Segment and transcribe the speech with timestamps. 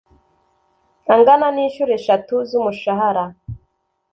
[1.13, 3.23] angana n inshuro esheshatu z umushahara